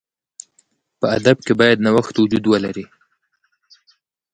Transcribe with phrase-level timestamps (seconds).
[0.99, 2.85] په ادب کښي باید نوښت وجود ولري.